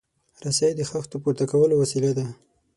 [0.43, 2.25] رسۍ د خښتو پورته کولو وسیله ده.